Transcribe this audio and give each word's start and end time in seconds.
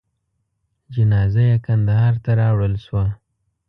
جنازه 0.93 1.41
یې 1.49 1.57
کندهار 1.65 2.13
ته 2.23 2.31
راوړل 2.41 2.75
شوه. 2.85 3.05